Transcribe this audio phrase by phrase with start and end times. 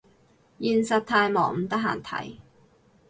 [0.57, 2.37] 現實太忙唔得閒睇